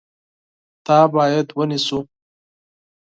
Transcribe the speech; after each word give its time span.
تا 0.85 0.97
باید 1.13 1.47
ونیسو! 1.57 1.99